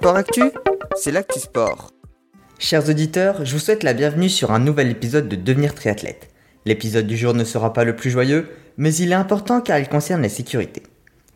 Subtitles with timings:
[0.00, 0.44] Sport Actu,
[0.96, 1.90] c'est l'actu sport.
[2.58, 6.30] Chers auditeurs, je vous souhaite la bienvenue sur un nouvel épisode de Devenir triathlète.
[6.64, 9.90] L'épisode du jour ne sera pas le plus joyeux, mais il est important car il
[9.90, 10.84] concerne la sécurité.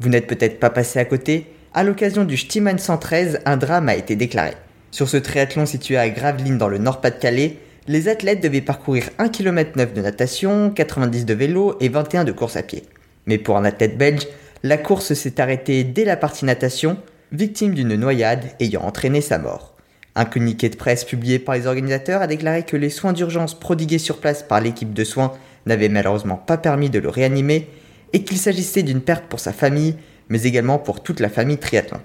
[0.00, 3.96] Vous n'êtes peut-être pas passé à côté, à l'occasion du Stiman 113, un drame a
[3.96, 4.52] été déclaré.
[4.90, 9.73] Sur ce triathlon situé à Gravelines dans le Nord-Pas-de-Calais, les athlètes devaient parcourir 1 km
[9.76, 12.84] 9 de natation, 90 de vélo et 21 de course à pied.
[13.26, 14.26] Mais pour un athlète belge,
[14.62, 16.96] la course s'est arrêtée dès la partie natation
[17.35, 19.74] victime d'une noyade ayant entraîné sa mort.
[20.15, 23.99] Un communiqué de presse publié par les organisateurs a déclaré que les soins d'urgence prodigués
[23.99, 25.32] sur place par l'équipe de soins
[25.66, 27.68] n'avaient malheureusement pas permis de le réanimer
[28.12, 29.96] et qu'il s'agissait d'une perte pour sa famille,
[30.29, 32.01] mais également pour toute la famille triathlon.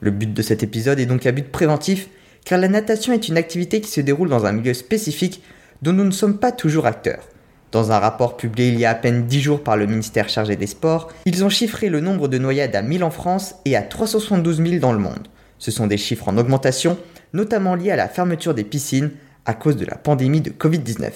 [0.00, 2.08] Le but de cet épisode est donc un but préventif,
[2.44, 5.42] car la natation est une activité qui se déroule dans un milieu spécifique
[5.82, 7.24] dont nous ne sommes pas toujours acteurs.
[7.70, 10.56] Dans un rapport publié il y a à peine 10 jours par le ministère chargé
[10.56, 13.82] des Sports, ils ont chiffré le nombre de noyades à 1000 en France et à
[13.82, 15.28] 372 000 dans le monde.
[15.58, 16.96] Ce sont des chiffres en augmentation,
[17.34, 19.10] notamment liés à la fermeture des piscines
[19.44, 21.10] à cause de la pandémie de Covid-19.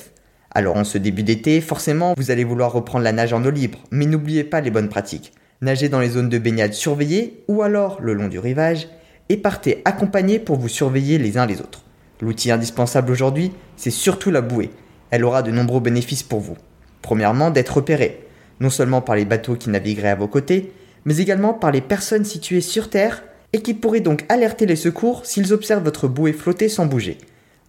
[0.51, 3.79] Alors en ce début d'été, forcément, vous allez vouloir reprendre la nage en eau libre,
[3.91, 5.33] mais n'oubliez pas les bonnes pratiques.
[5.63, 8.89] Nagez dans les zones de baignade surveillées ou alors le long du rivage
[9.31, 11.85] et partez accompagnés pour vous surveiller les uns les autres.
[12.21, 14.71] L'outil indispensable aujourd'hui, c'est surtout la bouée
[15.13, 16.57] elle aura de nombreux bénéfices pour vous.
[17.03, 18.27] Premièrement, d'être repéré,
[18.61, 20.73] non seulement par les bateaux qui navigueraient à vos côtés,
[21.05, 25.27] mais également par les personnes situées sur Terre et qui pourraient donc alerter les secours
[25.27, 27.19] s'ils observent votre bouée flotter sans bouger.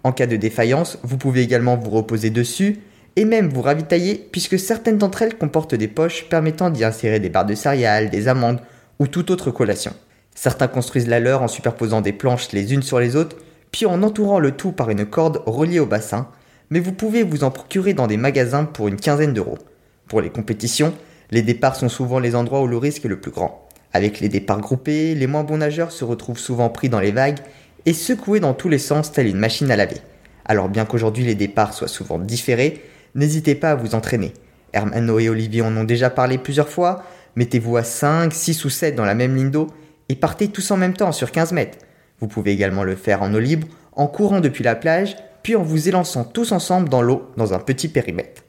[0.06, 2.80] En cas de défaillance, vous pouvez également vous reposer dessus
[3.18, 7.30] et même vous ravitailler puisque certaines d'entre elles comportent des poches permettant d'y insérer des
[7.30, 8.62] barres de céréales, des amandes
[9.00, 9.94] ou toute autre collation.
[10.34, 13.36] Certains construisent la leur en superposant des planches les unes sur les autres,
[13.72, 16.30] puis en entourant le tout par une corde reliée au bassin,
[16.74, 19.60] mais vous pouvez vous en procurer dans des magasins pour une quinzaine d'euros.
[20.08, 20.92] Pour les compétitions,
[21.30, 23.68] les départs sont souvent les endroits où le risque est le plus grand.
[23.94, 27.38] Avec les départs groupés, les moins bons nageurs se retrouvent souvent pris dans les vagues
[27.86, 29.98] et secoués dans tous les sens telle une machine à laver.
[30.46, 32.82] Alors bien qu'aujourd'hui les départs soient souvent différés,
[33.14, 34.34] n'hésitez pas à vous entraîner.
[34.74, 37.04] Hermano et Olivier en ont déjà parlé plusieurs fois,
[37.36, 39.68] mettez-vous à 5, 6 ou 7 dans la même ligne d'eau
[40.10, 41.78] et partez tous en même temps sur 15 mètres.
[42.20, 45.62] Vous pouvez également le faire en eau libre, en courant depuis la plage puis en
[45.62, 48.44] vous élançant tous ensemble dans l'eau dans un petit périmètre.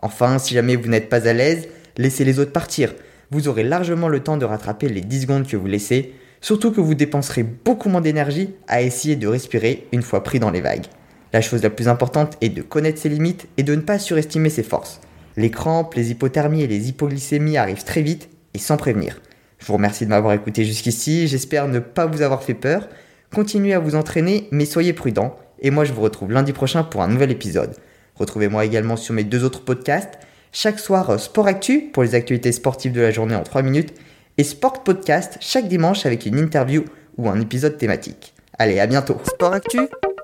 [0.00, 2.94] Enfin, si jamais vous n'êtes pas à l'aise, laissez les autres partir.
[3.30, 6.80] Vous aurez largement le temps de rattraper les 10 secondes que vous laissez, surtout que
[6.80, 10.86] vous dépenserez beaucoup moins d'énergie à essayer de respirer une fois pris dans les vagues.
[11.34, 14.48] La chose la plus importante est de connaître ses limites et de ne pas surestimer
[14.48, 15.00] ses forces.
[15.36, 19.20] Les crampes, les hypothermies et les hypoglycémies arrivent très vite et sans prévenir.
[19.58, 22.88] Je vous remercie de m'avoir écouté jusqu'ici, j'espère ne pas vous avoir fait peur.
[23.34, 27.02] Continuez à vous entraîner, mais soyez prudents et moi, je vous retrouve lundi prochain pour
[27.02, 27.74] un nouvel épisode.
[28.14, 30.18] Retrouvez-moi également sur mes deux autres podcasts.
[30.52, 33.94] Chaque soir, euh, Sport Actu pour les actualités sportives de la journée en 3 minutes.
[34.38, 36.84] Et Sport Podcast chaque dimanche avec une interview
[37.16, 38.34] ou un épisode thématique.
[38.58, 39.16] Allez, à bientôt.
[39.24, 39.80] Sport Actu,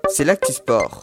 [0.08, 1.02] c'est l'actu sport.